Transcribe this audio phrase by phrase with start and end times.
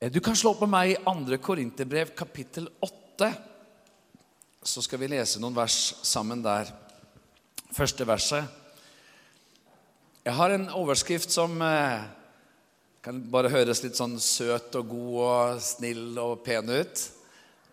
[0.00, 1.38] Eh, Du kan slå på meg i 2.
[1.42, 3.32] Korinterbrev kapittel 8.
[4.62, 6.68] Så skal vi lese noen vers sammen der.
[7.74, 8.44] Første verset.
[10.22, 12.04] Jeg har en overskrift som eh,
[13.02, 17.02] kan bare høres litt sånn søt og god og snill og pen ut,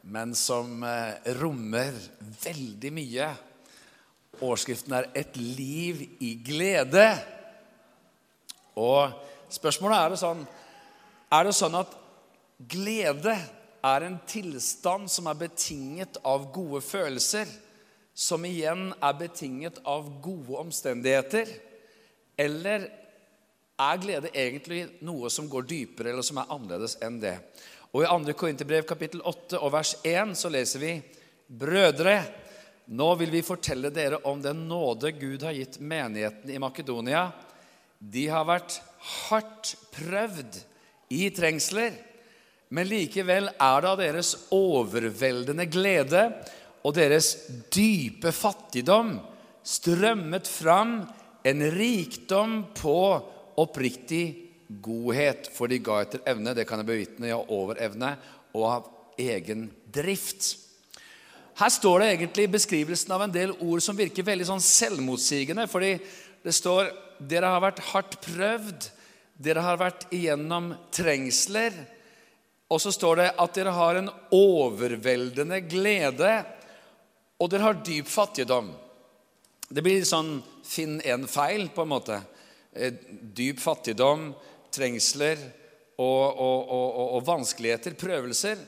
[0.09, 1.93] men som eh, rommer
[2.41, 3.27] veldig mye.
[4.39, 7.21] Overskriften er 'Et liv i glede'.
[8.75, 9.13] Og
[9.49, 10.47] spørsmålet er det sånn
[11.31, 12.04] Er det sånn at
[12.57, 13.35] glede
[13.85, 17.49] er en tilstand som er betinget av gode følelser,
[18.15, 21.49] som igjen er betinget av gode omstendigheter?
[22.39, 22.87] Eller
[23.75, 27.37] er glede egentlig noe som går dypere, eller som er annerledes enn det?
[27.95, 28.35] Og I 2.
[28.35, 30.95] Korinterbrev kapittel 8 og vers 1 så leser vi
[31.45, 32.17] Brødre,
[32.91, 37.29] nå vil vi fortelle dere om den nåde Gud har gitt menigheten i Makedonia.
[37.99, 38.79] De har vært
[39.27, 40.59] hardt prøvd
[41.13, 41.95] i trengsler,
[42.73, 46.23] men likevel er det av deres overveldende glede
[46.85, 47.31] og deres
[47.73, 49.15] dype fattigdom
[49.65, 50.97] strømmet fram
[51.45, 52.97] en rikdom på
[53.61, 54.25] oppriktig
[54.81, 58.15] godhet, for de ga etter evne, det kan jeg bevitne, ja, over evne,
[58.55, 58.87] og av
[59.21, 60.55] egen drift.
[61.55, 65.67] Her står det egentlig beskrivelsen av en del ord som virker veldig sånn selvmotsigende.
[65.71, 65.97] fordi
[66.43, 68.89] det står dere har vært hardt prøvd,
[69.39, 71.73] dere har vært igjennom trengsler.
[72.69, 76.31] Og så står det at dere har en overveldende glede,
[77.37, 78.71] og dere har dyp fattigdom.
[79.69, 82.19] Det blir sånn finn en feil, på en måte.
[82.73, 82.93] Eh,
[83.35, 84.29] Dyp fattigdom,
[84.73, 85.39] trengsler
[85.97, 88.59] og, og, og, og, vanskeligheter, prøvelser,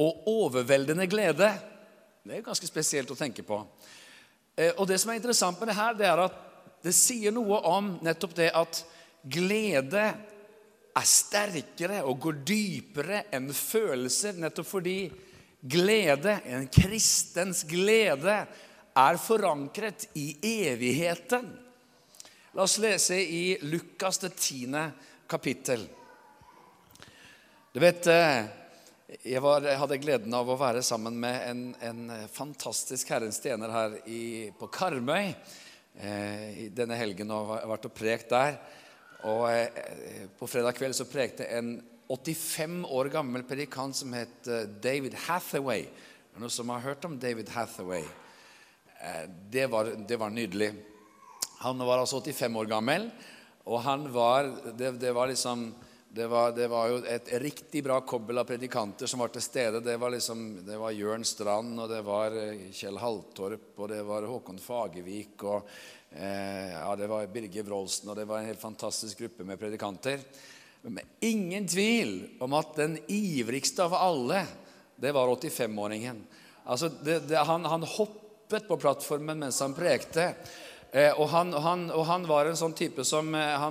[0.00, 1.50] og overveldende glede.
[2.24, 3.58] Det er ganske spesielt å tenke på.
[4.56, 6.38] Eh, Og det som er interessant med det her, det er at
[6.84, 8.84] det sier noe om nettopp det at
[9.28, 10.06] glede
[10.96, 14.98] er sterkere og går dypere enn følelser, nettopp fordi
[15.60, 18.36] glede, en kristens glede,
[19.00, 20.32] er forankret i
[20.66, 21.46] evigheten.
[22.56, 24.88] La oss lese i Lukas det tiende
[25.30, 25.84] kapittel.
[27.70, 28.48] Du vet, eh,
[29.22, 32.02] jeg, var, jeg hadde gleden av å være sammen med en, en
[32.34, 38.34] fantastisk Herrens tjener her i, på Karmøy eh, denne helgen og har vært og prekt
[38.34, 38.58] der.
[39.28, 41.74] Og eh, på fredag kveld så prekte en
[42.10, 45.84] 85 år gammel predikant som het eh, David Hathaway.
[46.38, 48.06] Noen som har hørt om David Hathaway?
[48.96, 50.72] Eh, det, var, det var nydelig.
[51.60, 53.10] Han var altså 85 år gammel,
[53.68, 55.72] og han var Det, det var liksom
[56.10, 59.78] det var, det var, jo et riktig bra kobbel av predikanter som var til stede.
[59.84, 62.34] Det var, liksom, det var Jørn Strand, og det var
[62.74, 65.70] Kjell Haltorp, og det var Håkon Fagervik, og
[66.10, 70.18] ja, det var Birger Wroldsen, og det var en helt fantastisk gruppe med predikanter.
[70.82, 74.42] Men ingen tvil om at den ivrigste av alle,
[74.96, 76.22] det var 85-åringen.
[76.64, 80.32] Altså, det, det, han, han hoppet på plattformen mens han prekte.
[80.90, 83.66] Eh, og, han, han, og han var en sånn type som eh,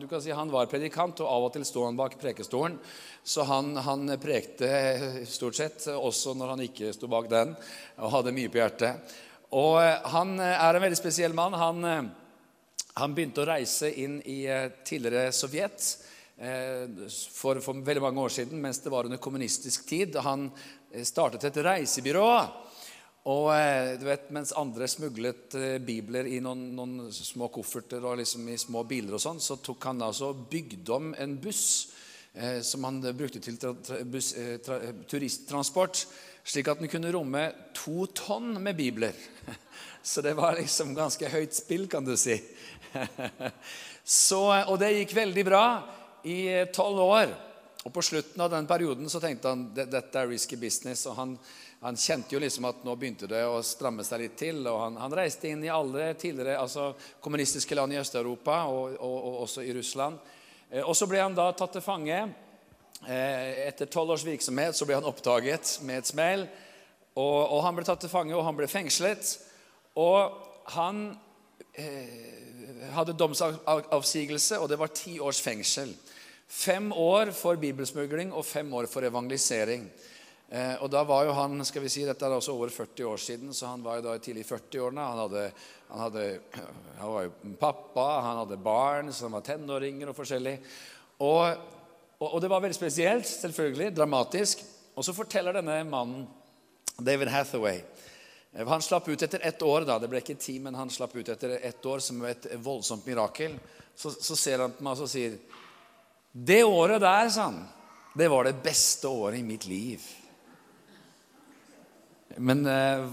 [0.00, 2.78] Du kan si han var predikant, og av og til sto han bak prekestolen.
[3.22, 4.70] Så han prekte
[5.28, 7.52] stort sett, også når han ikke sto bak den,
[7.98, 9.18] og hadde mye på hjertet.
[9.56, 11.56] Og eh, han er en veldig spesiell mann.
[11.56, 12.08] Han, eh,
[13.00, 15.86] han begynte å reise inn i eh, tidligere Sovjet
[16.36, 16.84] eh,
[17.32, 20.18] for, for veldig mange år siden, mens det var under kommunistisk tid.
[20.26, 20.50] Han
[20.92, 22.28] eh, startet et reisebyrå.
[23.28, 28.20] Og eh, du vet, Mens andre smuglet eh, bibler i noen, noen små kofferter og
[28.20, 31.64] liksom i små biler, og sånn, så tok han altså bygde om en buss
[32.34, 33.72] eh, som han brukte til tra,
[34.04, 36.04] buss, eh, tra, turisttransport,
[36.48, 37.44] slik at den kunne romme
[37.76, 39.16] to tonn med bibler.
[40.02, 42.38] Så det var liksom ganske høyt spill, kan du si.
[44.04, 45.64] Så, og det gikk veldig bra
[46.24, 46.40] i
[46.72, 47.34] tolv år.
[47.84, 51.06] Og på slutten av den perioden så tenkte han dette er risky business.
[51.06, 51.38] og han
[51.80, 54.64] han kjente jo liksom at nå begynte det å stramme seg litt til.
[54.66, 56.90] og Han, han reiste inn i alle tidligere altså
[57.22, 60.18] kommunistiske land i Øst-Europa og, og, og, også i Russland.
[60.70, 62.18] Eh, og Så ble han da tatt til fange.
[63.06, 66.48] Eh, etter tolv års virksomhet så ble han oppdaget med et smell.
[67.14, 69.36] Og, og, Han ble tatt til fange, og han ble fengslet.
[69.98, 70.34] Og
[70.74, 71.04] han
[71.78, 75.94] eh, hadde domsavsigelse, og det var ti års fengsel.
[76.48, 79.88] Fem år for bibelsmugling og fem år for evangelisering.
[80.48, 83.18] Eh, og da var jo han skal vi si, Dette er også over 40 år
[83.20, 85.08] siden, så han var jo da tidlig i 40-årene.
[85.10, 85.34] Han,
[85.92, 86.20] han,
[86.98, 90.56] han var jo pappa, han hadde barn som var tenåringer og forskjellig.
[91.26, 91.76] Og,
[92.18, 94.64] og, og, det var veldig spesielt, selvfølgelig, dramatisk.
[94.98, 96.26] Og så forteller denne mannen,
[96.98, 99.86] David Hathaway eh, Han slapp ut etter ett år.
[99.86, 103.06] da, Det ble ikke ti, men han slapp ut etter ett år som et voldsomt
[103.06, 103.54] mirakel.
[103.94, 105.38] Så, så ser han på meg og sier
[106.32, 107.66] Det året der, sa han
[108.18, 110.02] det var det beste året i mitt liv.
[112.42, 113.04] Men eh,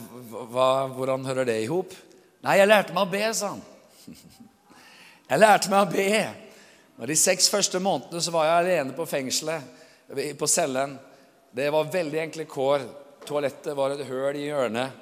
[0.49, 1.93] hva, hvordan hører det i hop?
[2.45, 3.61] Nei, jeg lærte meg å be, sa han.
[5.25, 6.44] Jeg lærte meg å be.
[6.95, 9.63] Og De seks første månedene så var jeg alene på fengselet,
[10.39, 10.95] på cellen.
[11.55, 12.85] Det var veldig enkle kår.
[13.25, 15.01] Toalettet var et høl i hjørnet.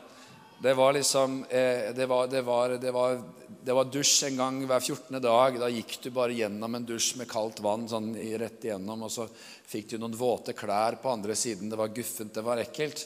[0.63, 3.17] Det var liksom eh, det, var, det, var, det, var,
[3.49, 5.19] det, var, dusj en gang hver 14.
[5.21, 5.57] dag.
[5.59, 9.27] Da gikk du bare gjennom en dusj med kaldt vann sånn rett igjennom, og så
[9.27, 11.67] fikk du noen våte klær på andre siden.
[11.69, 13.03] Det var guffent, det var ekkelt.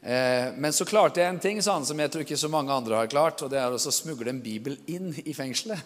[0.00, 3.00] Eh, men så klarte jeg en ting sånn, som jeg tror ikke så mange andre
[3.00, 3.42] har klart.
[3.42, 5.82] Og det er å smugle en bibel inn i fengselet.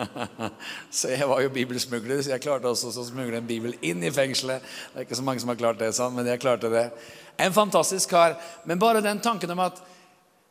[0.98, 4.12] så jeg var jo bibelsmugler, så jeg klarte også å smugle en bibel inn i
[4.14, 4.66] fengselet.
[4.90, 6.88] Det er ikke så mange som har klart det, sånn, men jeg klarte det.
[7.40, 8.36] En fantastisk kar.
[8.66, 9.78] Men bare den tanken om at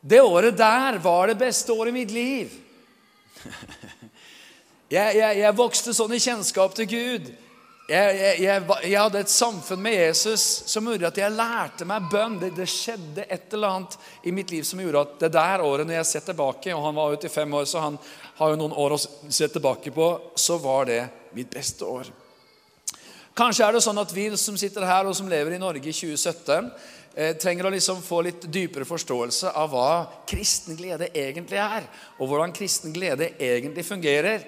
[0.00, 2.56] det året der var det beste året i mitt liv.
[4.96, 7.32] jeg, jeg, jeg vokste sånn i kjennskap til Gud.
[7.90, 12.04] Jeg, jeg, jeg, jeg, hadde et samfunn med Jesus som gjorde at jeg lærte meg
[12.12, 12.36] bønn.
[12.38, 15.88] Det, det, skjedde et eller annet i mitt liv som gjorde at det der året
[15.88, 17.98] når jeg ser tilbake Og han var ute i fem år, så han
[18.38, 20.06] har jo noen år å se tilbake på.
[20.38, 21.00] Så var det
[21.34, 22.12] mitt beste år.
[23.34, 25.96] Kanskje er det sånn at vi som sitter her og som lever i Norge i
[25.96, 26.70] 2017,
[27.16, 29.92] eh, trenger å liksom få litt dypere forståelse av hva
[30.30, 31.90] kristen glede egentlig er.
[32.20, 34.46] Og hvordan kristen glede egentlig fungerer.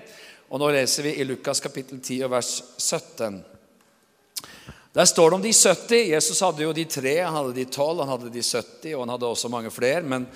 [0.52, 3.38] Og Nå leser vi i Lukas kapittel 10 og vers 17.
[4.92, 6.10] Der står det om de 70.
[6.10, 9.14] Jesus hadde jo de tre, han hadde de tolv, han hadde de 70, og han
[9.14, 10.02] hadde også mange flere.
[10.04, 10.26] Men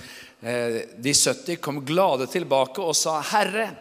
[0.41, 3.75] eh, de 70 kom glade tilbake og sa, 'Herre,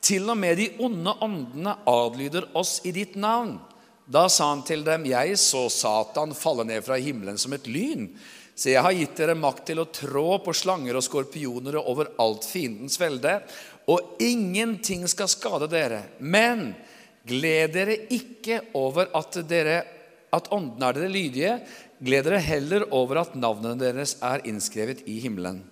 [0.00, 3.58] til og med de onde åndene adlyder oss i ditt navn.'
[4.08, 8.08] Da sa han til dem, 'Jeg så Satan falle ned fra himmelen som et lyn.'
[8.54, 12.44] Så jeg har gitt dere makt til å trå på slanger og skorpioner over alt
[12.44, 13.38] fiendens velde,
[13.90, 16.02] og ingenting skal skade dere.
[16.18, 16.72] Men
[17.26, 19.82] gled dere ikke over at, dere,
[20.32, 21.54] at åndene er dere lydige.
[22.02, 25.62] Gled dere heller over at navnene deres er innskrevet i himmelen.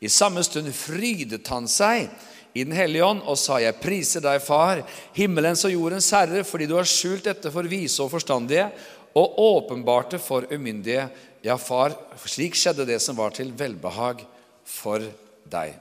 [0.00, 2.10] I samme stund frydet han seg
[2.56, 4.80] i Den hellige ånd og sa, Jeg priser deg, Far,
[5.16, 8.70] himmelens og jordens Herre, fordi du har skjult dette for vise og forstandige
[9.16, 11.08] og åpenbarte for umyndige.
[11.44, 11.92] Ja, Far,
[12.24, 14.24] slik skjedde det som var til velbehag
[14.64, 15.04] for
[15.44, 15.76] deg.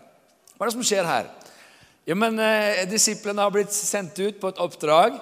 [0.55, 1.31] Hva er det som skjer her?
[2.05, 5.17] Jo, men eh, Disiplene har blitt sendt ut på et oppdrag.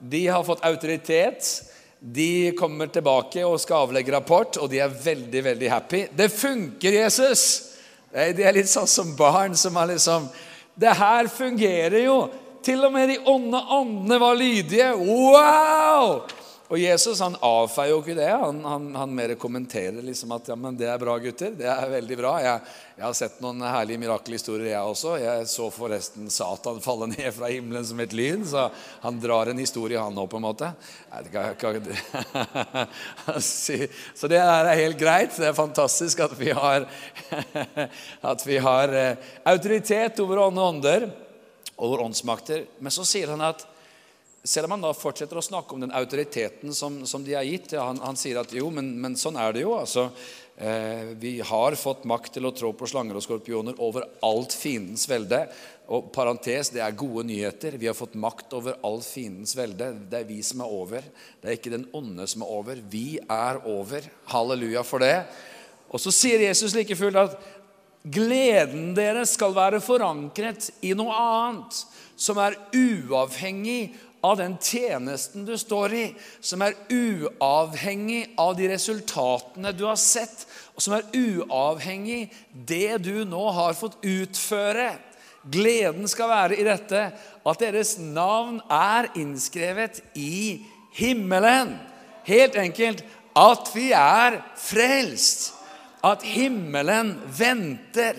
[0.00, 1.48] De har fått autoritet.
[2.00, 6.00] De kommer tilbake og skal avlegge rapport, og de er veldig veldig happy.
[6.16, 7.44] Det funker, Jesus!
[8.12, 10.26] De er litt sånn som barn som er liksom
[10.76, 12.16] Det her fungerer jo!
[12.62, 14.92] Til og med de onde åndene var lydige.
[14.98, 16.22] Wow!
[16.72, 18.30] Og Jesus han avfeier jo ikke det.
[18.32, 21.50] Han, han, han mer kommenterer liksom at ja, men det er bra, gutter.
[21.58, 22.30] Det er veldig bra.
[22.40, 22.62] Jeg,
[22.96, 25.18] jeg har sett noen herlige mirakelhistorier, jeg også.
[25.20, 28.46] Jeg så forresten Satan falle ned fra himmelen som et lyn.
[28.48, 28.70] Så
[29.02, 30.70] han drar en historie, han òg, på en måte.
[33.42, 35.36] Så det er helt greit.
[35.36, 36.88] Det er fantastisk at vi har,
[38.32, 41.06] at vi har eh, autoritet over ånde ånder,
[41.76, 42.64] over åndsmakter.
[42.80, 43.66] Men så sier han at
[44.44, 47.76] selv om han da fortsetter å snakke om den autoriteten som, som de har gitt
[47.76, 49.76] ja, han, han, sier at jo, men, men, sånn er det jo.
[49.78, 50.08] altså.
[50.56, 55.06] Eh, vi har fått makt til å trå på slanger og skorpioner over alt fiendens
[55.10, 55.44] velde.
[55.94, 57.78] Og parentes, det er gode nyheter.
[57.78, 59.92] Vi har fått makt over alt fiendens velde.
[60.10, 61.06] Det er vi som er over.
[61.38, 62.84] Det er ikke den onde som er over.
[62.90, 64.10] Vi er over.
[64.34, 65.16] Halleluja for det.
[65.92, 67.36] Og så sier Jesus like fullt at
[68.02, 71.84] gleden deres skal være forankret i noe annet
[72.18, 76.04] som er uavhengig av den tjenesten du står i,
[76.40, 83.24] som er uavhengig av de resultatene du har sett, og som er uavhengig det du
[83.28, 84.92] nå har fått utføre.
[85.42, 87.08] Gleden skal være i dette
[87.42, 90.62] at deres navn er innskrevet i
[90.94, 91.74] himmelen.
[92.22, 93.02] Helt enkelt
[93.34, 95.50] at vi er frelst.
[96.02, 98.16] At himmelen venter.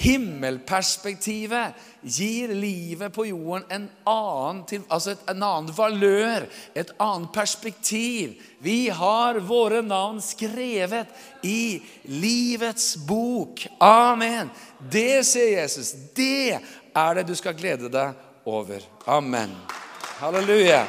[0.00, 8.32] Himmelperspektivet gir livet på jorden en annen, altså en annen valør, et annet perspektiv.
[8.64, 11.12] Vi har våre navn skrevet
[11.44, 13.66] i livets bok.
[13.84, 14.48] Amen.
[14.80, 16.56] Det, sier Jesus, det
[16.96, 18.80] er det du skal glede deg over.
[19.04, 19.52] Amen.
[20.22, 20.86] Halleluja.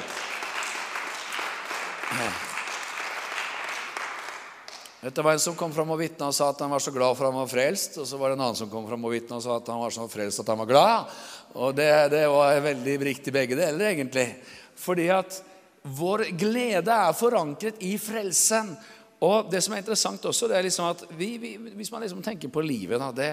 [5.02, 7.16] Det var en som kom fram og vitna og sa at han var så glad
[7.18, 7.96] for han var frelst.
[7.98, 9.80] Og så var det en annen som kom fram og vitna og sa at han
[9.82, 11.16] var så frelst at han var glad.
[11.58, 14.28] Og det, det var veldig riktig begge deler, egentlig.
[14.78, 15.40] Fordi at
[15.98, 18.70] vår glede er forankret i frelsen.
[19.26, 22.22] Og det som er interessant også, det er liksom at vi, vi, hvis man liksom
[22.26, 23.32] tenker på livet da, det,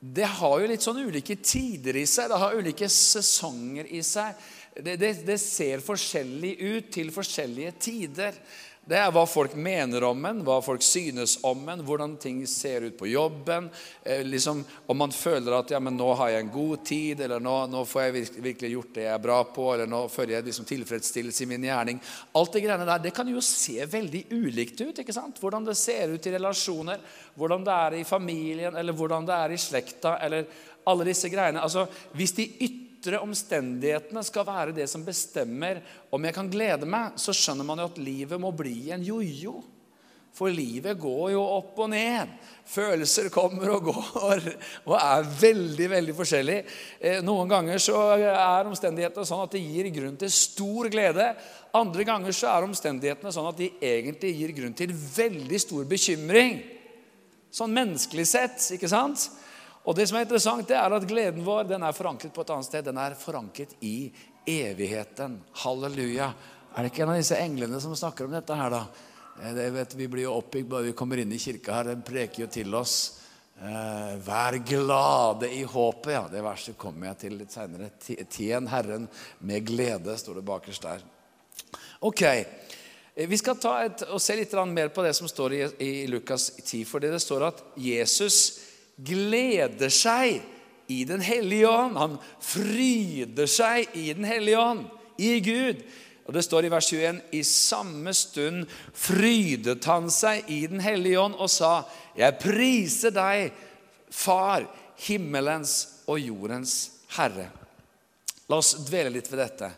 [0.00, 2.30] det har jo litt sånn ulike tider i seg.
[2.32, 4.40] Det har ulike sesonger i seg.
[4.80, 8.40] det, det, det ser forskjellig ut til forskjellige tider.
[8.88, 12.86] Det er hva folk mener om en, hva folk synes om en, hvordan ting ser
[12.86, 13.66] ut på jobben.
[14.00, 17.44] Eh, liksom, om man føler at ja, men 'nå har jeg en god tid', eller
[17.44, 20.48] nå, nå får jeg virkelig, gjort det jeg er bra på', eller 'nå føler jeg
[20.48, 22.00] liksom tilfredsstillelse i min gjerning'.
[22.32, 24.98] Alt det greiene der det kan jo se veldig ulikt ut.
[24.98, 25.36] ikke sant?
[25.36, 26.98] Hvordan det ser ut i relasjoner,
[27.36, 30.46] hvordan det er i familien, eller hvordan det er i slekta, eller
[30.86, 31.60] alle disse greiene.
[31.60, 35.80] Altså, Hvis de ytre ytre omstendighetene skal være det som bestemmer
[36.12, 39.62] om jeg kan glede meg, så skjønner man jo at livet må bli en jojo.
[40.36, 42.30] For livet går jo opp og ned.
[42.68, 44.44] Følelser kommer og går
[44.84, 46.58] og er veldig veldig forskjellig.
[47.00, 51.32] Eh, noen ganger så er omstendighetene sånn at det gir grunn til stor glede.
[51.74, 56.60] Andre ganger så er omstendighetene sånn at de egentlig gir grunn til veldig stor bekymring.
[57.48, 59.30] Sånn menneskelig sett, ikke sant?
[59.88, 62.50] Og det som er interessant, det er at gleden vår den er forankret på et
[62.52, 62.84] annet sted.
[62.84, 64.10] Den er forankret i
[64.44, 65.38] evigheten.
[65.62, 66.26] Halleluja.
[66.74, 68.82] Er det ikke en av disse englene som snakker om dette her, da?
[69.40, 71.88] Eh, det vet, vi blir jo oppbygd bare vi kommer inn i kirka her.
[71.94, 72.98] Den preker jo til oss.
[73.58, 76.12] Eh, vær glade i håpet.
[76.18, 77.88] Ja, det verset kommer jeg til litt seinere.
[78.04, 79.08] Tjen Herren
[79.40, 81.08] med glede, står det bakerst der.
[82.04, 82.22] Ok.
[82.28, 85.92] Eh, vi skal ta et, og se litt mer på det som står i, i
[86.12, 86.84] Lukas 10.
[86.84, 88.67] fordi det står at Jesus
[88.98, 90.42] gleder seg
[90.88, 91.96] i Den hellige ånd.
[91.98, 94.86] Han fryder seg i Den hellige ånd,
[95.18, 95.82] i Gud.
[96.28, 101.20] Og Det står i vers 21.: I samme stund frydet han seg i Den hellige
[101.20, 101.84] ånd og sa:"
[102.16, 103.52] Jeg priser deg,
[104.10, 104.64] Far,
[104.96, 107.50] himmelens og jordens Herre.
[108.48, 109.70] La oss dvele litt ved dette.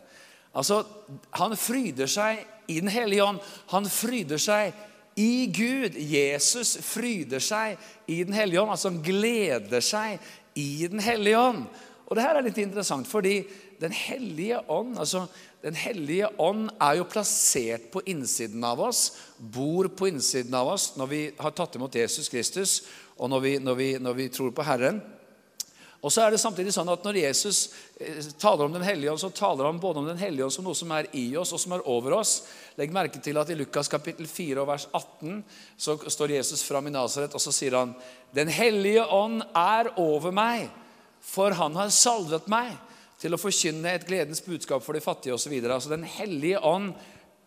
[0.55, 0.85] Altså,
[1.31, 3.39] Han fryder seg i Den hellige ånd.
[3.67, 4.73] Han fryder seg
[5.19, 5.97] i Gud.
[5.97, 8.73] Jesus fryder seg i Den hellige ånd.
[8.73, 10.19] Altså han gleder seg
[10.55, 11.65] i Den hellige ånd.
[12.07, 13.41] Og det her er litt interessant, fordi
[13.81, 15.25] Den hellige ånd altså
[15.63, 20.95] Den hellige ånd er jo plassert på innsiden av oss, bor på innsiden av oss
[20.97, 22.79] når vi har tatt imot Jesus Kristus,
[23.21, 25.03] og når vi, når vi, når vi tror på Herren.
[26.01, 27.59] Og så er det samtidig sånn at Når Jesus
[28.01, 30.65] eh, taler om Den hellige ånd, så taler han både om Den hellige ånd som
[30.65, 32.35] noe som er i oss, og som er over oss.
[32.79, 35.41] Legg merke til at i Lukas kapittel 4 og vers 18
[35.77, 37.93] så står Jesus fram i Nasaret, og så sier han
[38.33, 40.69] Den hellige ånd er over meg,
[41.21, 42.73] for han har salvet meg
[43.21, 45.53] til å forkynne et gledens budskap for de fattige osv.
[45.61, 46.95] Altså Den hellige ånd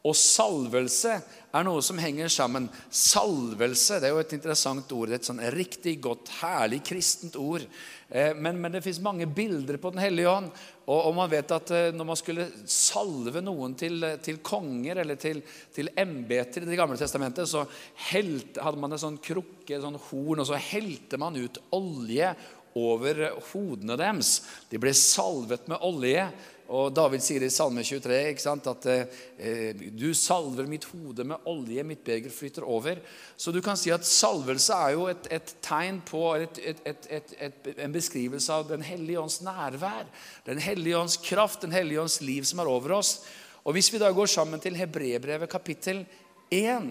[0.05, 1.15] og salvelse
[1.55, 2.67] er noe som henger sammen.
[2.93, 5.13] Salvelse det er jo et interessant ord.
[5.15, 7.65] Et sånn riktig godt, herlig kristent ord.
[8.11, 10.51] Eh, men, men det fins mange bilder på Den hellige ånd.
[10.85, 15.17] Og, og, man vet at eh, når man skulle salve noen til, til konger eller
[15.21, 15.41] til,
[15.73, 17.65] til embeter i Det gamle testamentet, så
[18.11, 22.35] helt, hadde man en sånn krukke, en sånn horn, og så helte man ut olje
[22.75, 24.37] over hodene deres.
[24.69, 26.27] De ble salvet med olje.
[26.73, 31.44] Og David sier i Salme 23 ikke sant, at eh, du salver mitt hode med
[31.50, 33.02] olje, mitt beger flyter over.
[33.37, 37.92] Så du kan si at salvelse er jo et, et tegn på et, et, en
[37.92, 40.09] beskrivelse av Den hellige ånds nærvær.
[40.49, 43.18] Den hellige ånds kraft, Den hellige ånds liv som er over oss.
[43.64, 46.06] Og Hvis vi da går sammen til Hebrebrevet kapittel
[46.50, 46.90] 1,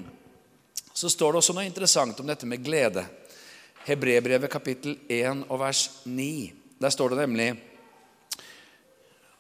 [0.94, 3.08] så står det også noe interessant om dette med glede.
[3.88, 6.34] Hebrebrevet kapittel 1 og vers 9.
[6.78, 7.54] Der står det nemlig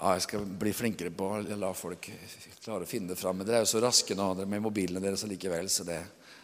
[0.04, 2.10] ja, jeg skal bli flinkere på å la folk
[2.64, 3.38] klare å finne det fram.
[3.40, 6.02] Men dere er jo så raske nå med mobilene deres allikevel, så det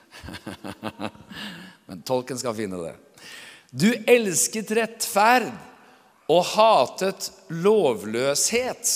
[1.90, 2.96] Men tolken skal finne det.
[3.70, 5.52] Du elsket rettferd
[6.32, 8.96] og hatet lovløshet.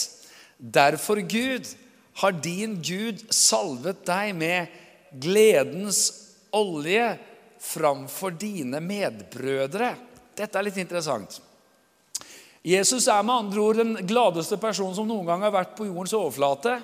[0.58, 1.68] Derfor, Gud,
[2.24, 4.74] har din Gud salvet deg med
[5.12, 6.06] gledens
[6.56, 7.18] olje
[7.64, 9.94] framfor dine medbrødre.
[10.38, 11.42] Dette er litt interessant.
[12.64, 16.14] Jesus er med andre ord den gladeste personen som noen gang har vært på jordens
[16.16, 16.78] overflate.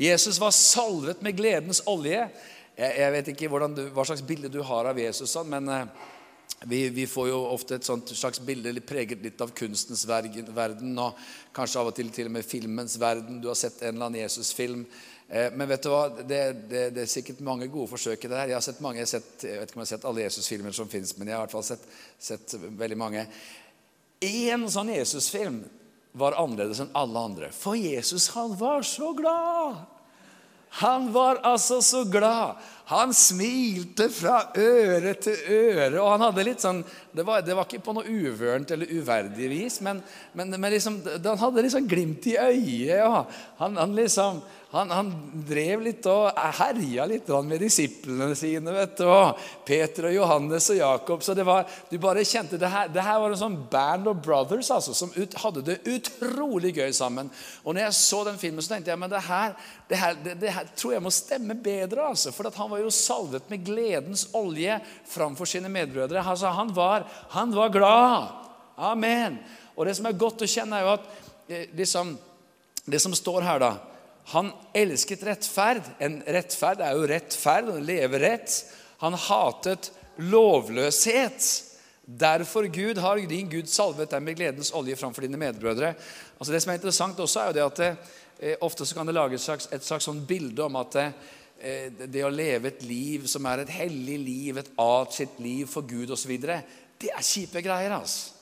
[0.00, 2.22] Jesus var salvet med gledens olje.
[2.76, 6.06] Jeg, vet ikke du, hva slags bilde du har av Jesus, sånn, men eh,
[6.68, 11.20] vi, vi, får jo ofte et slags bilde preget litt av kunstens verden, og
[11.56, 13.40] kanskje av og til til og med filmens verden.
[13.40, 14.86] Du har sett en eller annen Jesus-film.
[15.28, 16.06] Eh, men vet du hva?
[16.20, 18.54] Det, det, det, er sikkert mange gode forsøk i det her.
[18.54, 20.24] Jeg har sett mange, jeg, har sett, jeg vet ikke om jeg har sett alle
[20.24, 21.88] Jesus-filmer som fins, men jeg har i hvert fall sett,
[22.30, 23.28] sett veldig mange.
[24.24, 25.60] Én sånn Jesus-film
[26.16, 27.50] var annerledes enn alle andre.
[27.52, 29.84] For Jesus, han var så glad.
[30.80, 32.56] Han var altså så glad.
[32.86, 36.82] Han smilte fra øre til øre, og han hadde litt sånn
[37.16, 40.02] Det var, det var ikke på noe uvørent eller uverdig vis, men,
[40.36, 43.00] men, men liksom, han hadde litt sånn glimt i øyet.
[43.08, 43.32] Og
[43.62, 44.42] Han, han liksom
[44.76, 45.10] han, han,
[45.46, 48.72] drev litt og herja litt med disiplene sine.
[48.74, 51.22] vet du, og Peter og Johannes og Jakob.
[51.24, 54.20] Så det var, du bare kjente det her, det her var en sånn band of
[54.24, 57.30] brothers altså, som ut, hadde det utrolig gøy sammen.
[57.64, 59.56] Og når jeg så den filmen, så tenkte jeg men det her,
[59.88, 62.10] det her, det, det her tror jeg må stemme bedre.
[62.10, 64.80] altså, For han var jo salvet med gledens olje
[65.12, 66.22] framfor sine medbrødre.
[66.22, 68.30] Altså, han, var, han var glad.
[68.76, 69.40] Amen.
[69.76, 72.16] Og det som er godt å kjenne, er jo at liksom,
[72.86, 73.74] det som står her, da
[74.32, 75.86] han elsket rettferd.
[76.02, 78.56] En rettferd er jo rettferd, å leve rett.
[79.02, 81.46] Han hatet lovløshet.
[82.06, 85.94] Derfor Gud har din Gud salvet deg med gledens olje framfor dine medbrødre.
[86.38, 87.90] Altså Det som er interessant også, er jo det at det,
[88.40, 91.08] eh, ofte så kan det lages et slags, et slags sånn bilde om at det,
[91.60, 95.82] eh, det, å leve et liv som er et hellig liv, et atskilt liv for
[95.82, 96.38] Gud osv.,
[96.98, 97.90] det er kjipe greier.
[97.92, 98.35] altså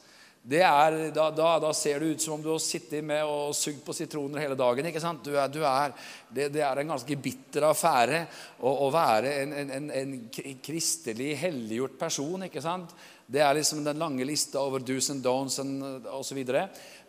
[0.44, 3.80] er, da, da, da, ser det ut som om du har sittet med og sugd
[3.86, 4.84] på sitroner hele dagen.
[4.90, 5.24] ikke sant?
[5.24, 5.94] Du er, du er,
[6.28, 8.20] det, det, er en ganske bitter affære
[8.60, 10.12] å, å være en, en, en,
[10.60, 12.44] kristelig, helliggjort person.
[12.44, 12.92] ikke sant?
[13.24, 15.56] Det er liksom den lange lista over do's and don'ts
[16.12, 16.42] osv.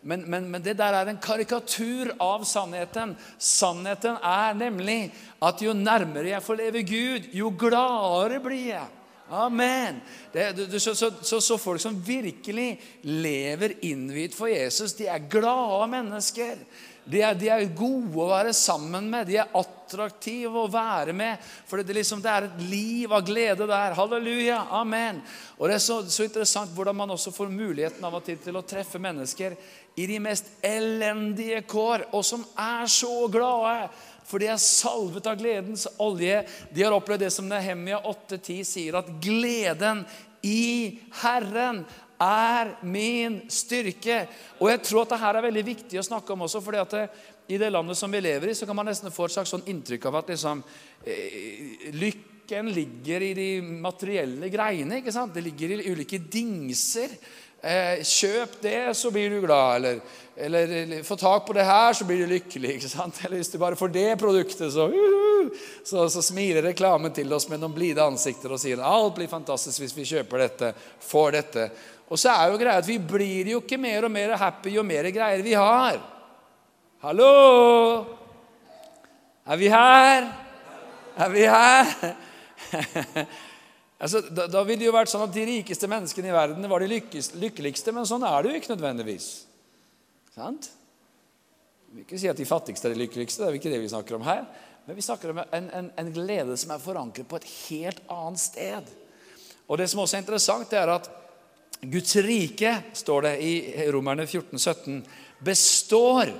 [0.00, 3.18] Men, men, men det der er en karikatur av sannheten.
[3.36, 5.10] Sannheten er nemlig
[5.44, 8.94] at jo nærmere jeg får leve Gud, jo gladere blir jeg.
[9.30, 10.00] Amen.
[10.32, 15.88] Det, så, så, så, så, folk som virkelig lever innvidd for Jesus, de er glade
[15.90, 16.60] mennesker.
[17.06, 19.28] De er, de er, gode å være sammen med.
[19.28, 21.42] De er attraktive å være med.
[21.66, 23.94] For det, liksom, det er et liv av glede der.
[23.98, 24.64] Halleluja.
[24.74, 25.20] Amen.
[25.58, 28.58] Og Det er så, så interessant hvordan man også får muligheten av og til til
[28.58, 29.54] å treffe mennesker
[29.96, 33.86] i de mest elendige kår, og som er så glade
[34.26, 36.40] for de er salvet av gledens olje.
[36.74, 40.02] De har opplevd det som Nehemia 8,10 sier, at gleden
[40.46, 41.84] i Herren
[42.22, 44.24] er min styrke.
[44.60, 46.96] Og jeg tror at det her er veldig viktig å snakke om også, fordi at
[46.96, 47.06] det,
[47.52, 49.66] i det landet som vi lever i, så kan man nesten få et slags sånn
[49.70, 50.62] inntrykk av at liksom,
[51.06, 54.98] eh, lykken ligger i de materielle greiene.
[54.98, 55.34] ikke sant?
[55.34, 57.14] Det ligger i ulike dingser.
[57.66, 59.82] Eh, kjøp det, så blir du glad.
[60.36, 62.74] Eller, eller, få tak på det her, så blir du lykkelig.
[62.76, 63.18] ikke sant?
[63.24, 67.48] Eller hvis du bare får det produktet, så, uh, så, så smiler reklamen til oss
[67.50, 70.70] med noen blide ansikter og sier alt blir fantastisk hvis vi kjøper dette,
[71.08, 71.66] får dette.
[72.06, 74.86] Og så er jo greia at vi blir jo ikke mer og mer happy jo
[74.86, 75.98] mer greier vi har.
[77.02, 77.32] Hallo!
[79.46, 80.30] Er vi her?
[81.16, 83.26] Er vi her?
[83.96, 86.82] Altså, da, da ville det jo vært sånn at De rikeste menneskene i verden var
[86.84, 89.28] de lykkes, lykkeligste, men sånn er det jo ikke nødvendigvis.
[90.36, 90.68] Sant?
[91.86, 93.92] Vi vil ikke si at de fattigste er de lykkeligste, det er ikke det vi
[93.92, 94.44] snakker om her.
[94.86, 98.42] Men vi snakker om en, en, en glede som er forankret på et helt annet
[98.42, 98.90] sted.
[99.66, 101.08] Og Det som også er interessant, det er at
[101.82, 103.54] Guds rike, står det i
[103.92, 105.00] Romerne 14, 17,
[105.44, 106.30] består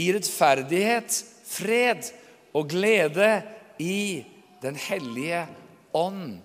[0.00, 1.18] i rettferdighet,
[1.50, 2.08] fred
[2.56, 3.42] og glede
[3.82, 4.24] i
[4.62, 5.46] Den hellige
[5.96, 6.40] ånd.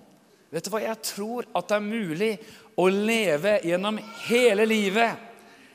[0.56, 0.80] Vet du hva?
[0.86, 2.30] Jeg tror at det er mulig
[2.80, 3.98] å leve gjennom
[4.30, 5.26] hele livet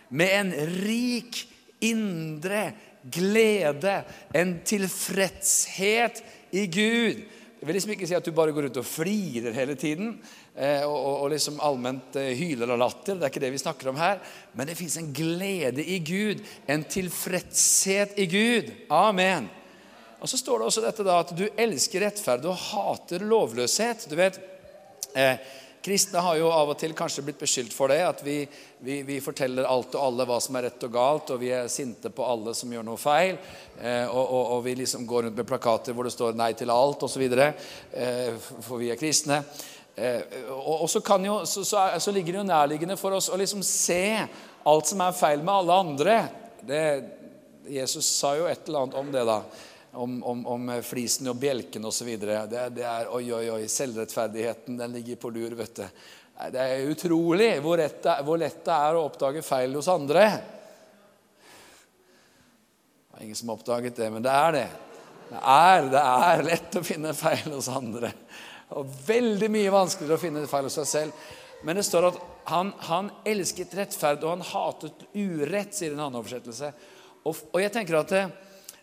[0.08, 0.52] med en
[0.86, 1.42] rik
[1.84, 2.70] indre
[3.04, 3.98] glede,
[4.32, 6.22] en tilfredshet
[6.56, 7.20] i Gud.
[7.60, 10.14] Jeg vil liksom ikke si at du bare går ut og flirer hele tiden
[10.56, 13.18] eh, og, liksom allment eh, hyler og latter.
[13.18, 14.22] Det er ikke det vi snakker om her.
[14.56, 18.72] Men det fins en glede i Gud, en tilfredshet i Gud.
[18.88, 19.50] Amen.
[20.20, 24.08] Og Så står det også dette da at du elsker rettferd og hater lovløshet.
[24.08, 24.40] Du vet,
[25.14, 25.36] Eh,
[25.82, 28.00] kristne har jo av og til kanskje blitt beskyldt for det.
[28.04, 28.42] At vi,
[28.84, 31.70] vi, vi, forteller alt og alle hva som er rett og galt, og vi er
[31.72, 33.38] sinte på alle som gjør noe feil.
[33.80, 36.72] Eh, og, og, og, vi liksom går rundt med plakater hvor det står 'nei til
[36.74, 37.26] alt' osv.
[37.26, 39.42] Eh, for vi er kristne.
[39.96, 40.20] Eh,
[40.50, 43.40] og, og så, jo, så, så, er, så, ligger det jo nærliggende for oss å
[43.40, 44.26] liksom se
[44.64, 46.20] alt som er feil med alle andre.
[46.60, 46.84] Det,
[47.70, 49.42] Jesus sa jo et eller annet om det, da
[49.92, 52.12] om, om, om flisen og bjelken osv.
[52.20, 55.56] Det, det er oi, oi, oi, selvrettferdigheten den ligger på lur.
[55.58, 55.86] vet du.
[56.50, 60.24] Det er utrolig hvor, lett det, hvor lett det er å oppdage feil hos andre.
[63.10, 64.68] Det er ingen som oppdaget det, men det er det.
[65.30, 68.14] Det er, det er lett å finne feil hos andre.
[68.78, 71.28] Og veldig mye vanskeligere å finne feil hos seg selv.
[71.66, 76.22] Men det står at han, han elsket rettferd, og han hatet urett, sier en annen
[76.22, 76.72] oversettelse.
[77.20, 78.22] Og, og jeg tenker at det,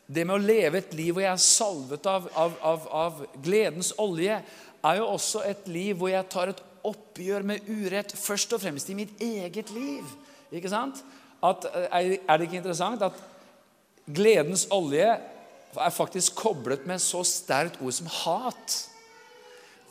[0.08, 3.91] det med å leve et liv hvor jeg er salvet av, av, av, av, gledens
[4.00, 4.39] olje,
[4.88, 8.91] er jo også et liv hvor jeg tar et oppgjør med urett først og fremst
[8.93, 10.08] i mitt eget liv.
[10.56, 11.02] Ikke sant?
[11.43, 13.17] At, er det ikke interessant at
[14.08, 15.10] gledens olje
[15.78, 18.78] er faktisk koblet med så sterkt ord som hat?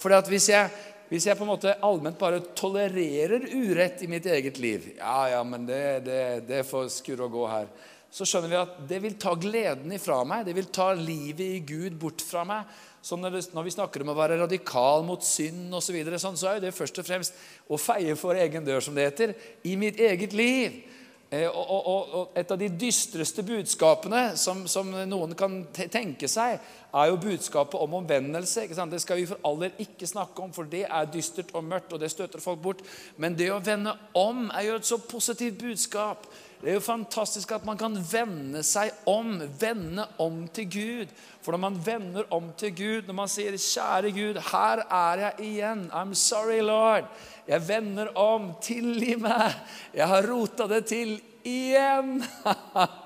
[0.00, 0.70] For hvis jeg,
[1.10, 5.44] hvis jeg på en måte allment bare tolererer urett i mitt eget liv Ja, ja,
[5.44, 7.68] men det, det, det får skurre og gå her.
[8.16, 10.46] Så skjønner vi at det vil ta gleden ifra meg.
[10.46, 12.70] Det vil ta livet i Gud bort fra meg.
[13.04, 16.54] Så når, vi snakker om å være radikal mot synd osv., så, videre, sånn, så
[16.54, 17.36] er det først og fremst
[17.68, 19.34] å feie for egen dør, som det heter,
[19.68, 20.80] i mitt eget liv.
[21.28, 26.56] Eh, og, og, og, Et av de dystreste budskapene som, som, noen kan tenke seg,
[26.96, 28.64] er jo budskapet om omvendelse.
[28.64, 32.00] Det skal vi for aller ikke snakke om, for det er dystert og mørkt, og
[32.00, 32.84] det støter folk bort.
[33.20, 36.24] Men det å vende om er jo et så positivt budskap.
[36.60, 41.12] Det er jo fantastisk at man kan vende seg om, vende om til Gud.
[41.44, 45.34] For når man vender om til Gud, når man sier 'Kjære Gud, her er jeg
[45.38, 45.90] igjen'.
[45.92, 47.10] 'I'm sorry, Lord'.
[47.48, 48.52] Jeg vender om.
[48.62, 49.52] Tilgi meg.
[49.94, 52.24] Jeg har rota det til igjen.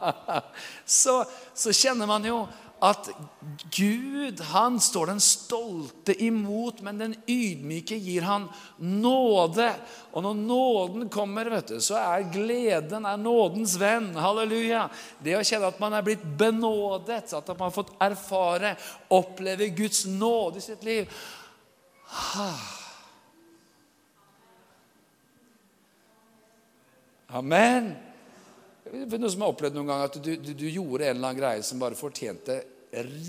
[1.02, 2.46] så, så kjenner man jo
[2.80, 3.10] at
[3.76, 8.46] Gud, han står den stolte imot, men den ydmyke gir han
[8.78, 9.68] nåde.
[10.16, 14.10] Og når nåden kommer, vet du, så er gleden er nådens venn.
[14.16, 14.86] Halleluja.
[15.20, 18.74] Det å kjenne at man er blitt benådet, at man har fått erfare,
[19.12, 21.10] oppleve Guds nåde i sitt liv.
[27.28, 27.92] Amen.
[28.90, 31.62] Noe som har opplevd noen gang at du, du, du, gjorde en eller annen greie
[31.66, 32.56] som bare fortjente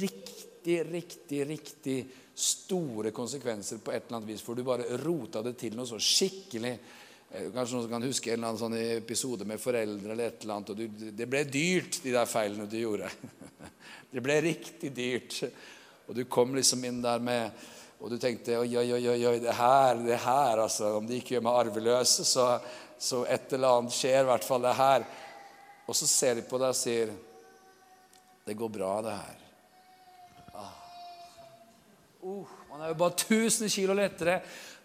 [0.02, 1.98] riktig, riktig, riktig
[2.34, 6.00] store konsekvenser på et eller annet vis, for du bare rota det til noe så
[6.02, 6.74] skikkelig.
[7.30, 10.42] Eh, kanskje noen som kan huske en eller annen sånn episode med foreldre eller et
[10.42, 10.74] eller annet.
[10.74, 13.12] og du, Det ble dyrt, de der feilene du gjorde.
[14.12, 15.44] Det ble riktig dyrt.
[16.10, 17.70] Og du kom liksom inn der med
[18.02, 20.96] Og du tenkte oi, oi, oi, oi det her, det her, altså.
[20.98, 22.48] Om de ikke gjør meg arveløs, så
[23.02, 25.06] så et eller annet skjer, i hvert fall det her.
[25.92, 27.10] Og så ser de på deg og sier
[28.48, 29.42] Det går bra, det her.
[30.56, 30.70] Ah.
[32.24, 34.38] Uh, man er jo bare 1000 kilo lettere.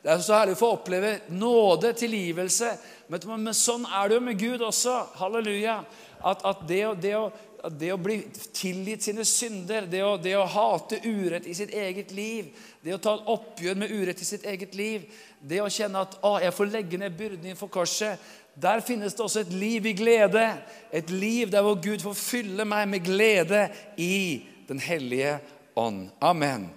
[0.02, 2.72] Det er så herlig å få oppleve nåde, tilgivelse.
[3.10, 4.96] Men, sånn er det jo med Gud også.
[5.20, 5.78] Halleluja.
[6.26, 7.30] At, at det, det, å,
[7.70, 8.18] det, å, bli
[8.54, 12.50] tilgitt sine synder, det å, det å hate urett i sitt eget liv,
[12.84, 15.06] det å ta oppgjør med urett i sitt eget liv,
[15.40, 18.22] det å kjenne at å, jeg får legge ned byrden innenfor korset
[18.56, 20.46] Der finnes det også et liv i glede.
[20.88, 23.66] Et liv der hvor Gud får fylle meg med glede
[24.00, 25.36] i Den hellige
[25.76, 26.08] ånd.
[26.24, 26.70] Amen.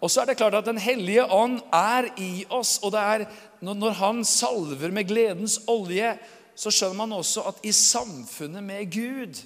[0.00, 2.78] Og så er det klart at Den hellige ånd er i oss.
[2.80, 3.26] Og det er
[3.60, 6.14] når Han salver med gledens olje,
[6.56, 9.44] så skjønner man også at i samfunnet med Gud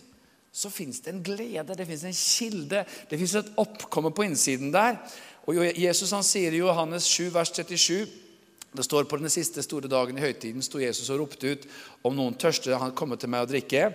[0.54, 4.70] så fins det en glede, det fins en kilde, det fins et oppkomme på innsiden
[4.74, 5.00] der.
[5.50, 8.04] Og Jesus han sier i Johannes 7, vers 37
[8.74, 11.66] det står på den siste store dagen i høytiden sto Jesus og ropte ut
[12.02, 13.92] om noen tørste, han komme til meg å drikke.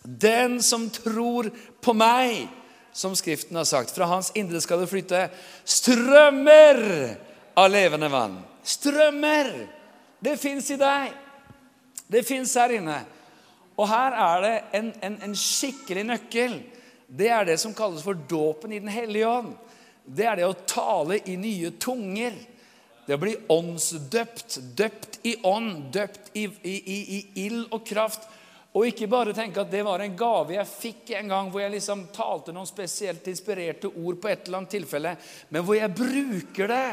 [0.00, 1.50] Den som tror
[1.84, 2.46] på meg,
[2.96, 5.26] som Skriften har sagt, fra hans indre skal det flytte
[5.68, 6.80] strømmer
[7.60, 8.38] av levende vann.
[8.64, 9.52] Strømmer!
[10.24, 11.12] Det fins i deg.
[12.08, 13.02] Det fins her inne.
[13.76, 16.58] Og her er det en, en, en skikkelig nøkkel.
[17.06, 19.52] Det er det som kalles for dåpen i Den hellige ånd.
[20.06, 22.36] Det er det å tale i nye tunger.
[23.06, 28.26] Det å bli åndsdøpt, døpt i ånd, døpt i, i, i, i ild og kraft.
[28.76, 31.72] Og ikke bare tenke at det var en gave jeg fikk en gang hvor jeg
[31.76, 35.14] liksom talte noen spesielt inspirerte ord på et eller annet tilfelle,
[35.48, 36.88] men hvor jeg bruker det.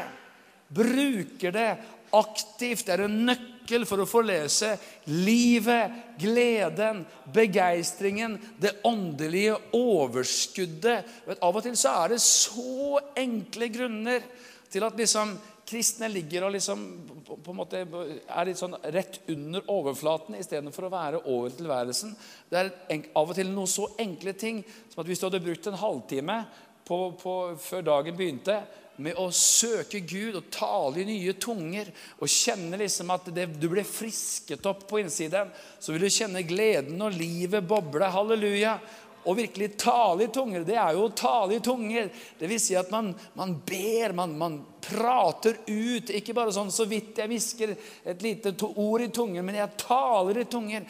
[0.74, 1.68] Bruker det
[2.16, 2.86] aktivt.
[2.86, 3.53] Det er en nøkkel
[3.88, 4.74] for å forlese
[5.08, 11.08] livet, gleden, begeistringen, det åndelige overskuddet.
[11.40, 14.26] Av og til så er det så enkle grunner
[14.72, 16.80] til at liksom kristne ligger og liksom
[17.24, 22.12] på en måte er litt sånn rett under overflaten istedenfor å være over tilværelsen.
[22.50, 24.60] Det er en, av og til noen så enkle ting
[24.92, 26.38] som at hvis du hadde brukt en halvtime
[26.84, 28.60] på, på, før dagen begynte,
[29.02, 33.66] med å søke Gud og tale i nye tunger og kjenne liksom at det, du
[33.72, 38.10] ble frisket opp på innsiden, så vil du kjenne gleden og livet boble.
[38.14, 38.78] Halleluja.
[39.24, 42.10] Å virkelig tale i tunger, det er jo å tale i tunger.
[42.36, 46.10] Det vil si at man, man ber, man, man, prater ut.
[46.12, 47.70] Ikke bare sånn så vidt jeg hvisker
[48.04, 50.84] et lite ord i tungen, men jeg taler i tunger.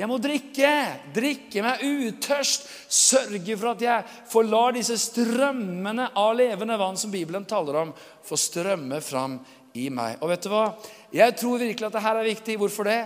[0.00, 0.68] Jeg må drikke,
[1.12, 7.44] drikke meg utørst, sørge for at jeg forlar disse strømmene av levende vann som Bibelen
[7.48, 7.90] taler om,
[8.24, 9.36] få strømme fram
[9.76, 10.16] i meg.
[10.24, 10.70] Og vet du hva?
[11.12, 12.56] Jeg tror virkelig at dette er viktig.
[12.62, 13.02] Hvorfor det?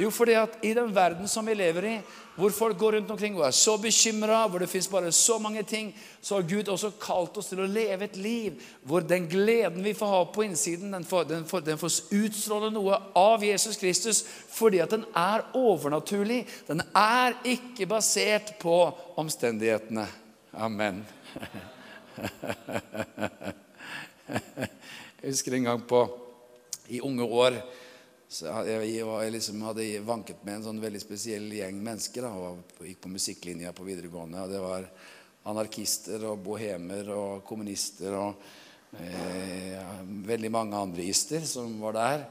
[0.00, 1.94] Jo, fordi at i den verden som vi lever i,
[2.38, 5.62] hvor folk går rundt omkring og er så bekymra, hvor det fins bare så mange
[5.66, 5.90] ting,
[6.22, 9.94] så har Gud også kalt oss til å leve et liv hvor den gleden vi
[9.98, 14.22] får ha på innsiden, den får, den får, den får utstråle noe av Jesus Kristus
[14.54, 16.44] fordi at den er overnaturlig.
[16.70, 18.76] Den er ikke basert på
[19.18, 20.06] omstendighetene.
[20.54, 21.02] Amen.
[25.18, 26.06] Jeg husker en gang på,
[26.88, 27.58] i unge år
[28.28, 32.26] så jeg, jeg liksom hadde vanket med en sånn veldig spesiell gjeng mennesker.
[32.26, 34.42] Da, og gikk på musikklinja på videregående.
[34.44, 34.88] og Det var
[35.48, 38.42] anarkister og bohemer og kommunister og
[39.00, 39.80] eh,
[40.28, 42.26] veldig mange andre ister som var der.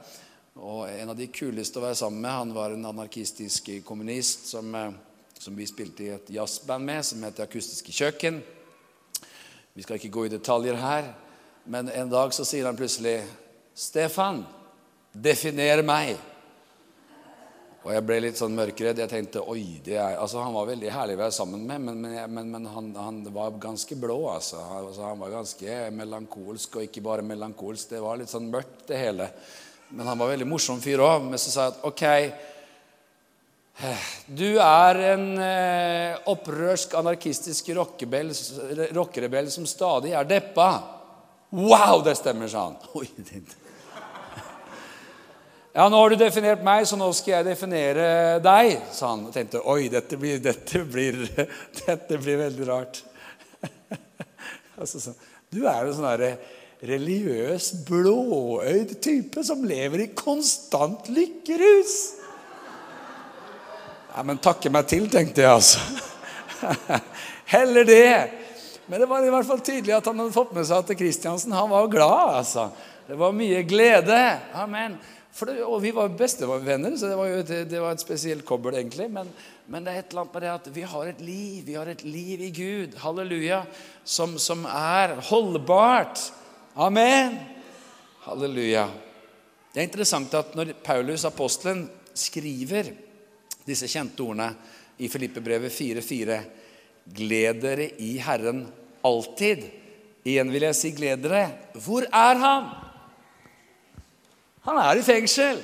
[0.58, 4.70] Og en av de kuleste å være sammen med, han var en anarkistisk kommunist som,
[4.78, 4.94] eh,
[5.40, 8.38] som vi spilte i et jazzband med, som heter Akustiske Kjøkken.
[9.74, 11.10] Vi skal ikke gå i detaljer her,
[11.66, 13.20] men en dag så sier han plutselig
[13.78, 14.44] Stefan,
[15.24, 16.18] definer meg.
[17.88, 19.00] Og jeg ble litt sånn mørkredd.
[19.00, 22.02] Jeg tenkte oi, det er, altså Han var veldig herlig å være sammen med, men,
[22.04, 24.18] men, men, men han, han, var ganske blå.
[24.34, 24.60] Altså.
[24.60, 25.06] altså.
[25.08, 27.94] Han var ganske melankolsk, og ikke bare melankolsk.
[27.94, 29.30] Det var litt sånn mørkt, det hele.
[29.96, 31.30] Men han var veldig morsom fyr òg.
[31.30, 32.04] Men så sa jeg at ok
[34.36, 40.70] Du er en eh, opprørsk, anarkistisk rockerebell som stadig er deppa.
[41.56, 42.76] Wow, det stemmer, sa han.
[43.00, 43.67] Oi, det
[45.78, 48.06] ja, nå har du definert meg, så nå skal jeg definere
[48.42, 49.28] deg, sa han.
[49.30, 51.20] Tenkte oi, dette blir, dette blir,
[51.84, 53.04] dette blir veldig rart.
[54.80, 55.12] altså, så,
[55.54, 56.32] du er jo sånn derre
[56.82, 61.94] religiøs, blåøyd type som lever i konstant lykkerus.
[64.16, 65.84] Ja, men takke meg til, tenkte jeg altså.
[67.54, 68.10] Heller det.
[68.90, 71.54] Men det var i hvert fall tydelig at han hadde fått med seg at Kristiansen
[71.54, 72.34] han var glad.
[72.40, 72.66] altså.
[73.06, 74.18] Det var mye glede.
[74.58, 74.98] Amen.
[75.38, 78.80] Det, og vi var bestevenner, så det var jo et, det var et spesielt kobbel,
[78.80, 79.06] egentlig.
[79.14, 79.28] Men,
[79.70, 81.60] men, det er et eller annet med det at vi har et liv.
[81.68, 83.60] Vi har et liv i Gud, halleluja,
[84.02, 86.24] som, som er holdbart.
[86.74, 87.38] Amen.
[88.26, 88.88] Halleluja.
[89.74, 91.86] Det er interessant at når Paulus, apostelen,
[92.18, 92.90] skriver
[93.68, 94.50] disse kjente ordene
[94.98, 96.40] i Filippebrevet 4.4.:
[97.14, 98.66] Gled dere i Herren
[99.06, 99.68] alltid.
[100.28, 101.46] Igjen vil jeg si gled dere.
[101.78, 102.87] Hvor er Han?
[104.68, 105.62] Han er i fengsel.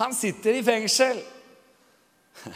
[0.00, 1.20] Han sitter i fengsel.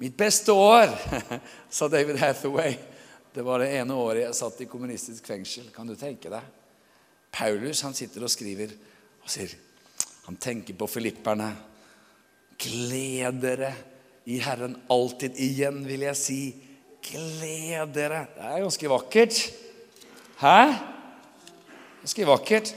[0.00, 0.92] Mitt beste år,
[1.70, 2.76] sa David Hathaway.
[3.32, 5.70] Det var det ene året jeg satt i kommunistisk fengsel.
[5.72, 6.44] Kan du tenke deg?
[7.32, 8.72] Paulus han sitter og skriver
[9.22, 9.52] og sier
[10.26, 11.48] Han tenker på filipperne.
[12.60, 13.70] Gled dere
[14.28, 15.38] i Herren alltid.
[15.40, 16.40] Igjen vil jeg si
[17.08, 18.26] gled dere.
[18.34, 19.40] Det er ganske vakkert.
[20.42, 20.58] Hæ?
[22.02, 22.74] Ganske vakkert.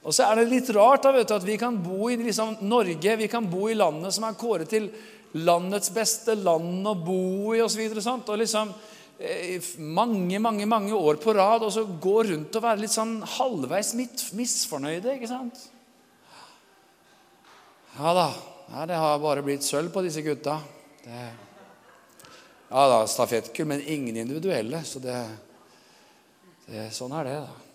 [0.00, 3.16] Og så er det litt rart da, du, at vi kan bo i liksom, Norge,
[3.20, 4.88] vi kan bo i landet som er kåret til
[5.36, 7.82] landets beste land å bo i osv.
[7.90, 8.72] Og, så og liksom
[9.18, 13.18] eh, mange, mange mange år på rad og så gå rundt og være litt sånn
[13.36, 15.18] halvveis misfornøyde.
[15.18, 15.68] ikke sant?
[17.98, 18.30] Ja da.
[18.70, 20.60] Ja, det har bare blitt sølv på disse gutta.
[21.02, 21.22] Det,
[22.70, 24.84] ja da, stafettkull, men ingen individuelle.
[24.86, 25.16] Så det,
[26.68, 27.69] det, sånn er det, da.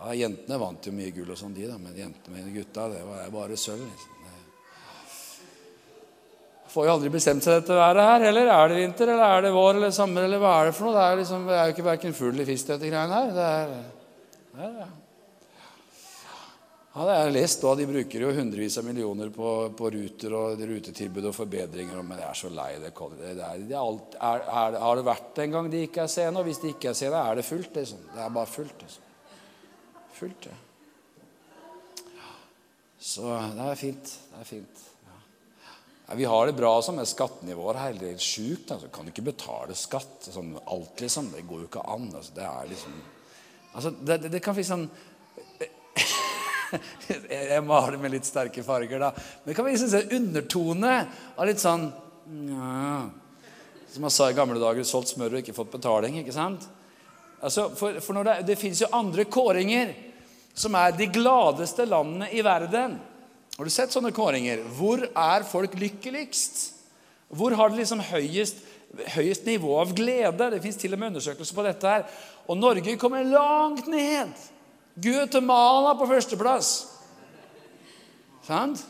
[0.00, 3.02] Ja, Jentene vant jo mye gull, og sånn de da, men jentene mine gutta det
[3.04, 3.84] var bare sølv.
[3.84, 4.16] liksom.
[6.70, 8.24] Får jo aldri bestemt seg dette været her.
[8.30, 10.86] Eller er det vinter, eller er det vår, eller sommer, eller hva er det for
[10.86, 10.94] noe?
[10.94, 13.32] Det er, liksom, det er jo ikke verken fugl i fisk, dette greiene her.
[13.34, 13.74] Det er,
[14.54, 14.96] det er,
[16.90, 20.64] ja, det er lest, og de bruker jo hundrevis av millioner på, på ruter og
[20.72, 22.00] rutetilbud og forbedringer.
[22.06, 22.94] Men jeg er så lei det.
[23.18, 26.38] det, er, det alt, er, har det vært en gang de ikke er sene?
[26.38, 27.76] Og hvis de ikke er sene, er det fullt.
[27.82, 28.10] Liksom.
[28.14, 28.82] Det er bare fullt.
[28.86, 29.09] Liksom
[30.20, 30.56] fullt, det.
[33.00, 33.24] Så
[33.56, 34.14] det er fint.
[34.30, 34.86] Det er fint.
[36.10, 37.94] Ja, vi har det bra sånn med skattenivået her.
[37.96, 38.72] Det er helt sjukt.
[38.74, 38.90] Altså.
[38.92, 41.30] Kan du ikke betale skatt sånn alt, liksom?
[41.32, 42.10] Det går jo ikke an.
[42.10, 42.34] Altså.
[42.36, 42.98] Det er liksom
[43.72, 44.88] altså, det, det, det kan bli sånn
[47.30, 49.12] Jeg maler med litt sterke farger, da.
[49.14, 50.92] Men det kan bli sånn undertone
[51.34, 51.88] av litt sånn
[52.50, 53.08] ja.
[53.90, 56.20] Som man sa i gamle dager, solgt smør og ikke fått betaling.
[56.20, 56.68] ikke sant?
[57.40, 59.94] Altså, for, for det, det fins jo andre kåringer
[60.60, 62.98] som er de gladeste landene i verden.
[63.56, 64.62] Har du sett sånne kåringer?
[64.76, 66.60] Hvor er folk lykkeligst?
[67.30, 68.62] Hvor har de liksom høyest,
[69.14, 70.50] høyest nivå av glede?
[70.54, 71.88] Det fins til og med undersøkelser på dette.
[71.88, 72.06] her.
[72.48, 74.32] Og Norge kommer langt ned.
[75.00, 76.70] Guatemala på førsteplass.
[78.46, 78.82] Sant?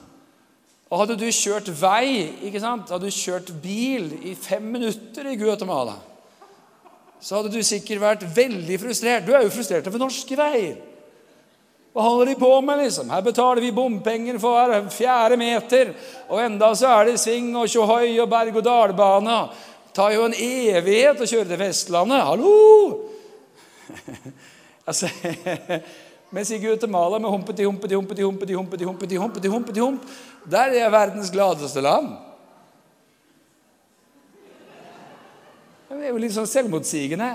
[0.91, 2.91] Og hadde du kjørt vei, ikke sant?
[2.91, 5.95] hadde du kjørt bil i fem minutter i Guatemala,
[7.21, 9.27] så hadde du sikkert vært veldig frustrert.
[9.27, 10.81] Du er jo frustrert over norske veier.
[11.91, 13.11] Hva holder de på med, liksom?
[13.11, 15.91] Her betaler vi bompenger for hver fjerde meter.
[16.31, 19.39] Og enda så er det sving og tjohoi og berg-og-dal-bane.
[19.89, 22.23] Det tar jo en evighet å kjøre til Vestlandet.
[22.29, 22.53] Hallo!
[24.89, 25.11] altså,
[26.37, 30.05] mens i Guatemala med humpeti, humpeti, humpeti, humpeti, humpeti, humpeti, humpeti, humpeti, hump,
[30.47, 32.13] der er verdens gladeste land.
[35.91, 37.33] Det er jo litt sånn selvmotsigende.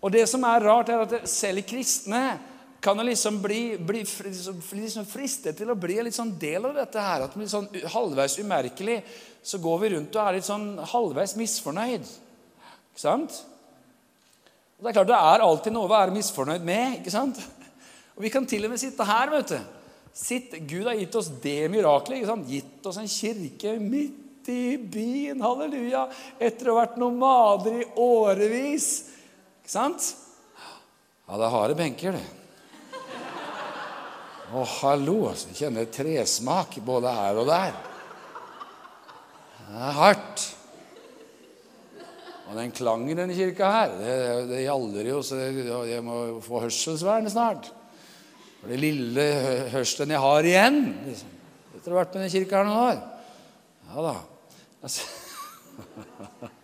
[0.00, 2.22] Og det som er rart, er at selv kristne
[2.82, 6.74] kan jo liksom bli, bli liksom, liksom fristet til å bli en sånn del av
[6.80, 7.22] dette her.
[7.28, 8.98] At blir sånn halvveis umerkelig
[9.42, 12.08] så går vi rundt og er litt sånn halvveis misfornøyd.
[12.90, 13.38] Ikke sant?
[14.78, 16.98] Og Det er klart det er alltid noe å være misfornøyd med.
[16.98, 17.38] ikke sant?
[18.16, 19.30] Og Vi kan til og med sitte her.
[19.30, 19.60] vet du.
[20.12, 22.18] Sitt, Gud har gitt oss det miraklet.
[22.18, 22.50] ikke sant?
[22.50, 25.40] Gitt oss en kirke midt i byen.
[25.40, 26.08] Halleluja.
[26.40, 28.92] Etter å ha vært nomader i årevis.
[29.62, 30.14] Ikke sant?
[31.30, 32.41] Ja, det er harde benker, det.
[34.52, 35.30] Å, hallo.
[35.30, 35.48] altså.
[35.48, 37.76] Jeg kjenner tresmak både her og der.
[39.62, 40.42] Det er hardt.
[42.50, 44.16] Og den klangen i denne kirka her, det,
[44.50, 45.38] det gjalder jo, så
[45.88, 47.70] jeg må få hørselsvern snart.
[48.58, 49.24] For det lille
[49.72, 51.30] hørselen jeg har igjen liksom.
[51.72, 53.00] Etter å ha vært med denne kirka her noen år.
[53.88, 54.16] Ja da.
[54.84, 55.02] Altså.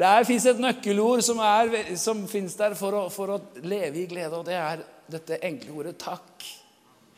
[0.00, 4.06] Det fins et nøkkelord som, er, som fins der for å, for å leve i
[4.08, 6.46] glede, og det er dette enkle ordet 'takk'.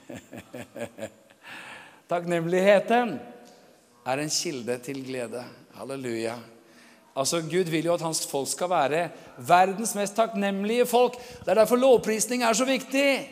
[2.12, 3.18] Takknemligheten
[4.07, 5.44] er en kilde til glede.
[5.74, 6.35] Halleluja.
[7.16, 11.16] Altså, Gud vil jo at hans folk skal være verdens mest takknemlige folk.
[11.44, 13.28] Det er derfor lovprisning er så viktig.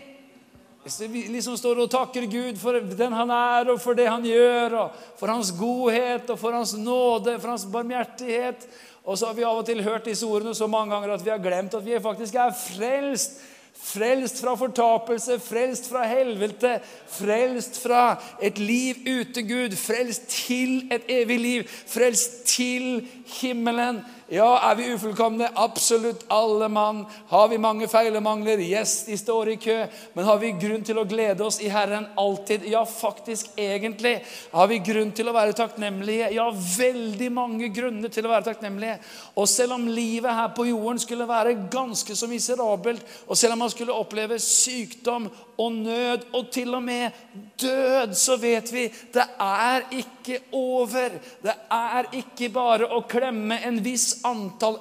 [0.83, 4.25] Hvis vi liksom står og takker Gud for den han er, og for det han
[4.25, 8.69] gjør, og for hans godhet, og for hans nåde, for hans barmhjertighet
[9.05, 11.33] Og så har vi av og til hørt disse ordene så mange ganger at vi
[11.33, 13.41] har glemt at vi faktisk er frelst
[13.81, 16.77] Frelst fra fortapelse, frelst fra helvete,
[17.09, 23.09] frelst fra et liv uten Gud, frelst til et evig liv, frelst til
[23.41, 24.03] himmelen.
[24.31, 25.49] Ja, er vi ufullkomne?
[25.59, 27.01] Absolutt alle mann.
[27.29, 28.61] Har vi mange feil og mangler?
[28.63, 29.75] Yes, de står i kø.
[30.15, 32.63] Men har vi grunn til å glede oss i Herren alltid?
[32.71, 34.21] Ja, faktisk, egentlig.
[34.53, 36.31] Har vi grunn til å være takknemlige?
[36.37, 39.01] Ja, veldig mange grunner til å være takknemlige.
[39.35, 43.65] Og selv om livet her på jorden skulle være ganske så miserabelt, og selv om
[43.65, 45.27] man skulle oppleve sykdom
[45.61, 47.19] og nød og til og med
[47.61, 51.19] død, så vet vi det er ikke over.
[51.43, 54.79] Det er ikke bare å klemme en viss antall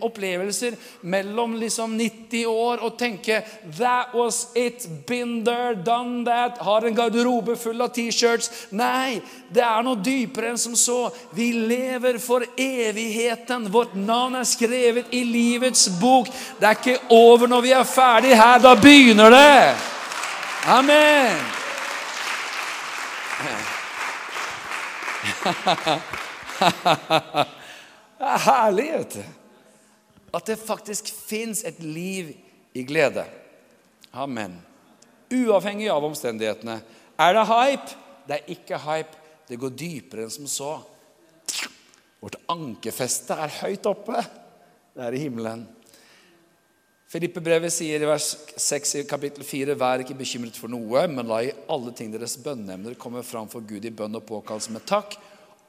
[0.00, 3.42] opplevelser mellom liksom 90 år og tenke
[3.76, 4.86] 'That was it.
[5.06, 8.50] Been there, done that.' Har en garderobe full av T-shirts.
[8.70, 9.20] Nei,
[9.52, 11.10] det er noe dypere enn som så.
[11.32, 13.72] Vi lever for evigheten.
[13.72, 16.26] Vårt navn er skrevet i livets bok.
[16.60, 18.58] Det er ikke over når vi er ferdig her.
[18.58, 19.76] Da begynner det.
[20.66, 21.36] Amen.
[28.20, 29.22] Det er herlig vet du.
[30.36, 32.34] at det faktisk fins et liv
[32.76, 33.24] i glede.
[34.12, 34.52] Amen.
[35.32, 36.76] Uavhengig av omstendighetene.
[37.18, 37.96] Er det hype?
[38.28, 39.16] Det er ikke hype.
[39.48, 40.76] Det går dypere enn som så.
[42.20, 44.22] Vårt ankerfeste er høyt oppe.
[44.94, 45.64] Det er i himmelen.
[47.10, 51.40] Filippe-brevet sier i vers 6 i kapittel 4.: Vær ikke bekymret for noe, men la
[51.42, 55.16] i alle ting deres bønneemner komme fram for Gud i bønn og påkallelse med takk.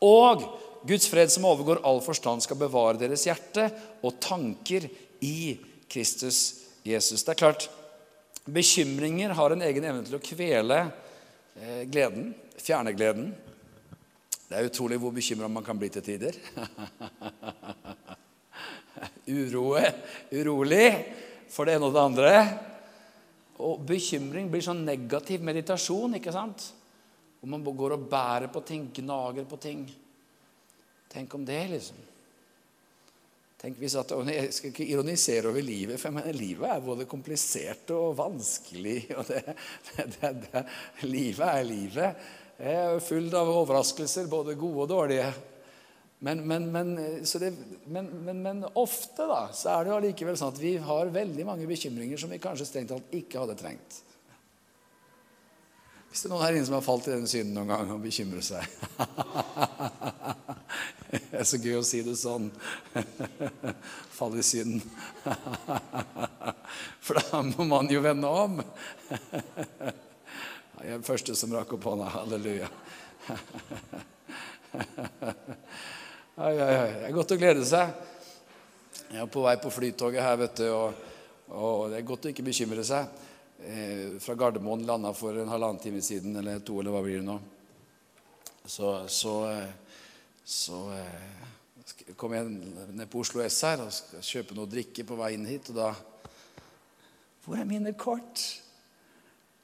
[0.05, 0.45] Og
[0.87, 3.67] Guds fred som overgår all forstand, skal bevare deres hjerte
[4.01, 4.87] og tanker
[5.21, 5.59] i
[5.91, 7.23] Kristus Jesus.
[7.23, 7.69] Det er klart,
[8.45, 13.31] bekymringer har en egen evne til å kvele eh, gleden, fjerne gleden.
[14.49, 16.35] Det er utrolig hvor bekymra man kan bli til tider.
[19.31, 19.85] Uroe,
[20.33, 20.87] urolig
[21.51, 22.31] for det ene og det andre.
[23.61, 26.73] Og bekymring blir sånn negativ meditasjon, ikke sant?
[27.39, 29.85] Hvor man går og bærer på ting, gnager på ting.
[31.11, 32.07] Tenk om det, liksom.
[33.61, 37.91] Tenk hvis at, Jeg skal ikke ironisere over livet, for mener, livet er både komplisert
[37.93, 39.03] og vanskelig.
[39.19, 39.43] og det,
[39.91, 40.65] det, det,
[41.05, 42.27] Livet er livet.
[42.61, 45.29] Er fullt av overraskelser, både gode og dårlige.
[46.21, 51.13] Men, men, men, men, ofte da, så er det jo allikevel sånn at vi har
[51.13, 54.01] veldig mange bekymringer som vi kanskje strengt tatt ikke hadde trengt.
[56.11, 58.01] Hvis det er noen her inne som har falt i denne synden noen gang og
[58.03, 58.65] bekymrer seg
[61.11, 62.49] Det er så gøy å si det sånn.
[64.17, 64.83] Fall i synden.
[67.05, 68.61] For da må man jo vende om.
[69.09, 72.07] Jeg er den første som rakk opp hånda.
[72.13, 72.69] Halleluja.
[76.35, 76.51] Det
[77.07, 77.91] er godt å glede seg.
[79.09, 80.95] Jeg er på vei på flytoget her, vet du, og,
[81.51, 83.30] og det er godt å ikke bekymre seg.
[83.61, 87.27] Eh, fra Gardermoen landa for en halvannen time siden, eller to, eller hva blir det
[87.27, 87.37] nå.
[88.65, 89.99] Så, så, eh,
[90.43, 95.17] så eh, kom jeg ned på Oslo S her og skal kjøpe noe drikke på
[95.19, 95.91] vei inn hit, og da
[97.45, 98.41] Hvor er mine kort?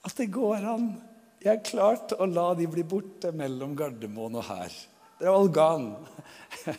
[0.05, 0.87] At det går an.
[1.41, 4.73] Jeg har klart å la de bli borte mellom Gardermoen og her.
[5.17, 5.91] Det er Olgan.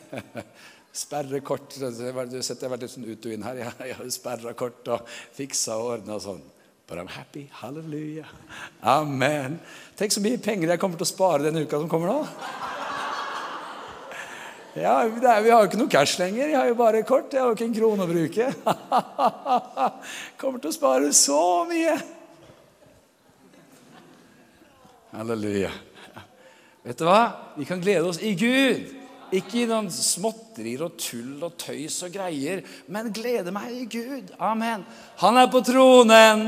[1.03, 1.75] Sperre kort.
[1.75, 1.93] Du har
[2.41, 3.59] sett jeg har vært litt sånn ut og inn her.
[3.63, 6.41] Jeg, har sperra kort og fiksa og ordna sånn.
[6.89, 7.47] But I'm happy.
[7.53, 8.25] Halleluja.
[8.81, 9.59] Amen.
[9.95, 12.23] Tenk så mye penger jeg kommer til å spare denne uka som kommer nå.
[14.73, 16.47] Ja, er, Vi har jo ikke noe cash lenger.
[16.47, 17.33] Jeg har jo bare kort.
[17.33, 18.47] Jeg har jo ikke en krone å bruke.
[20.41, 21.93] Kommer til å spare så mye.
[25.13, 25.69] Halleluja.
[26.85, 27.21] Vet du hva?
[27.59, 28.95] Vi kan glede oss i Gud.
[29.35, 34.31] Ikke i noen småtterier og tull og tøys og greier, men glede meg i Gud.
[34.41, 34.81] Amen.
[35.21, 36.47] Han er på tronen.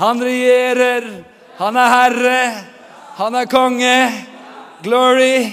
[0.00, 1.24] Han regjerer.
[1.56, 2.64] Han er herre.
[3.20, 3.96] Han er konge.
[4.82, 5.50] Glory.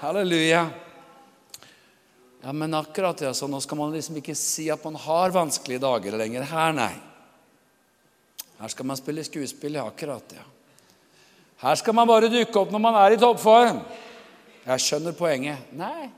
[0.00, 0.66] Halleluja.
[2.42, 5.82] Ja, men akkurat ja, så nå skal man liksom ikke si at man har vanskelige
[5.82, 6.44] dager lenger.
[6.46, 6.92] Her, nei.
[8.60, 9.74] Her skal man spille skuespill.
[9.80, 10.44] Ja, akkurat, ja.
[11.60, 13.80] Her skal man bare dukke opp når man er i toppform.
[14.66, 15.74] Jeg skjønner poenget.
[15.74, 16.08] Nei,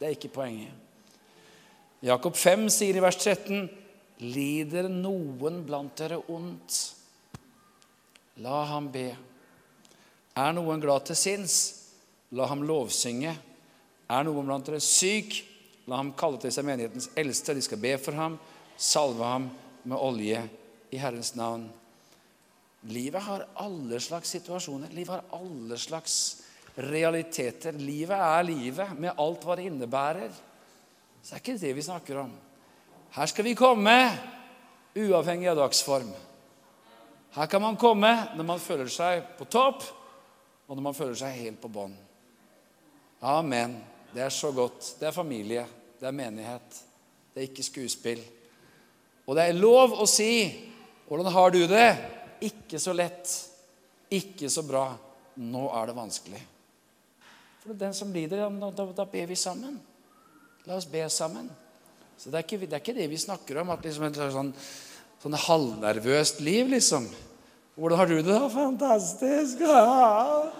[0.00, 0.72] det er ikke poenget.
[2.04, 3.68] Jakob 5 sier i vers 13.:
[4.32, 6.95] Lider noen blant dere ondt?
[8.44, 9.08] La ham be.
[10.36, 11.56] Er noen glad til sinns?
[12.36, 13.32] La ham lovsynge.
[14.12, 15.38] Er noen blant dere syk?
[15.86, 17.54] La ham kalle til seg menighetens eldste.
[17.56, 18.36] De skal be for ham,
[18.76, 19.48] salve ham
[19.86, 20.42] med olje
[20.92, 21.68] i Herrens navn.
[22.90, 24.92] Livet har alle slags situasjoner.
[24.94, 26.18] Livet har alle slags
[26.76, 27.72] realiteter.
[27.80, 30.30] Livet er livet, med alt hva det innebærer.
[31.22, 32.34] Så det er ikke det vi snakker om.
[33.16, 33.96] Her skal vi komme
[34.96, 36.12] uavhengig av dagsform.
[37.36, 39.84] Her kan man komme når man føler seg på topp,
[40.66, 41.92] og når man føler seg helt på bånn.
[43.20, 43.76] Amen.
[44.12, 44.94] Det er så godt.
[45.00, 45.66] Det er familie.
[46.00, 46.80] Det er menighet.
[47.34, 48.22] Det er ikke skuespill.
[49.26, 50.62] Og det er lov å si
[51.06, 51.96] 'Hvordan har du det?'
[52.40, 53.48] Ikke så lett.
[54.10, 54.96] Ikke så bra.
[55.36, 56.42] Nå er det vanskelig.
[57.60, 59.80] For den som lider, da, da ber vi sammen.
[60.66, 61.50] La oss be sammen.
[62.18, 63.70] Så det er ikke det, er ikke det vi snakker om.
[63.70, 64.54] at liksom Et sånn,
[65.22, 67.08] sånn halvnervøst liv, liksom.
[67.76, 68.24] Hvordan har du det?
[68.32, 68.48] da?
[68.48, 69.60] Fantastisk!
[69.60, 70.50] Ja.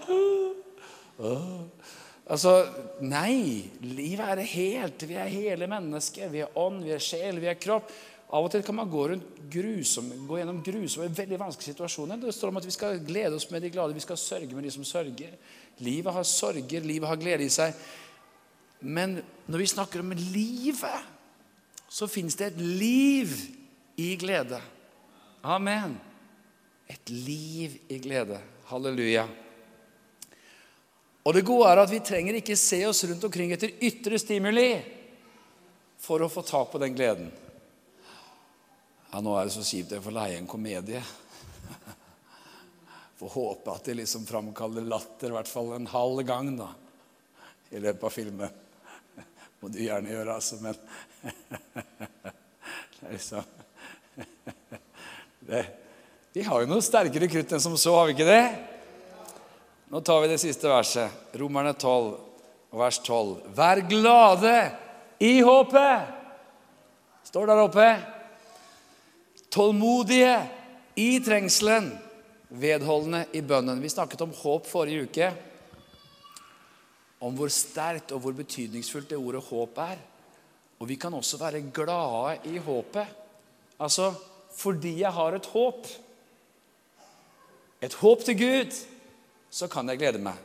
[2.26, 2.52] Altså,
[3.00, 3.70] Nei.
[3.80, 5.06] Livet er helt.
[5.08, 6.28] Vi er hele mennesket.
[6.32, 7.88] Vi er ånd, vi er sjel, vi er kropp.
[8.26, 9.04] Av og til kan man gå,
[9.52, 12.18] grusom, gå gjennom grusomme, veldig vanskelige situasjoner.
[12.18, 14.66] Det står om at vi skal glede oss med de glade, vi skal sørge med
[14.66, 15.36] de som sørger.
[15.86, 17.76] Livet har sorger, livet har glede i seg.
[18.80, 21.06] Men når vi snakker om livet,
[21.88, 23.30] så fins det et liv
[23.96, 24.58] i glede.
[25.46, 25.94] Amen.
[26.87, 28.39] Et liv i glede.
[28.70, 29.26] Halleluja.
[31.26, 34.68] Og det gode er at vi trenger ikke se oss rundt omkring etter ytre stimuli
[35.99, 37.32] for å få tak på den gleden.
[39.11, 41.03] Ja, nå er det så kjipt jeg får leie en komedie.
[43.16, 46.66] Får håpe at det liksom framkaller latter, i hvert fall en halv gang da,
[47.72, 48.53] i løpet av filmen.
[49.62, 50.76] Må du gjerne gjøre, altså, men
[52.97, 53.45] Det er liksom
[55.47, 55.62] det,
[56.37, 58.43] Vi har jo noe sterkere krutt enn som så, har vi ikke det?
[59.89, 61.32] Nå tar vi det siste verset.
[61.41, 62.11] Romerne 12,
[62.76, 63.30] vers 12.
[63.57, 64.53] Vær glade
[65.24, 66.12] i håpet!
[67.30, 67.89] Står der oppe.
[69.49, 70.37] Tålmodige
[71.01, 71.89] i trengselen.
[72.53, 73.80] Vedholdende i bønnen.
[73.80, 75.32] Vi snakket om håp forrige uke.
[77.24, 79.97] Om hvor sterkt og hvor betydningsfullt det ordet håp er.
[80.84, 83.22] Og vi kan også være glade i håpet.
[83.80, 84.12] Altså
[84.61, 85.97] fordi jeg har et håp.
[87.87, 88.76] Et håp til Gud
[89.57, 90.39] så kan jeg glede meg.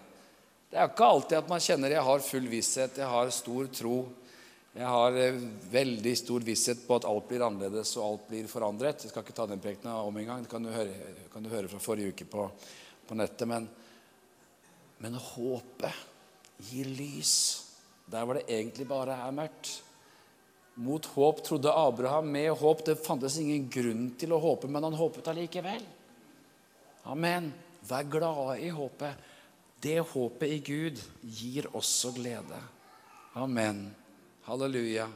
[0.71, 3.95] Det er ikke alltid at man kjenner jeg har full visshet, jeg har stor tro.
[4.71, 5.39] Jeg har eh,
[5.73, 9.03] veldig stor visshet på at alt blir annerledes og alt blir forandret.
[9.03, 10.45] Jeg skal ikke ta den prekenen om en gang.
[10.45, 10.93] Det kan du høre,
[11.33, 12.45] kan du høre fra forrige uke på,
[13.09, 13.49] på nettet.
[13.51, 13.67] Men,
[15.03, 16.07] men håpet
[16.69, 17.33] gir lys
[18.11, 19.73] der hvor det egentlig bare er mørkt.
[20.79, 22.31] Mot håp trodde Abraham.
[22.31, 25.83] Med håp det fantes ingen grunn til å håpe, men han håpet allikevel.
[27.05, 27.53] Amen.
[27.89, 29.17] Vær glade i håpet.
[29.81, 32.59] Det håpet i Gud gir også glede.
[33.35, 33.95] Amen.
[34.45, 35.07] Halleluja.